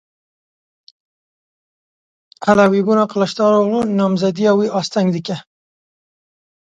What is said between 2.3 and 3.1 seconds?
Elewîbûna